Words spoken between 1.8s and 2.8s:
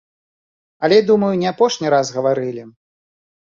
раз гаварылі!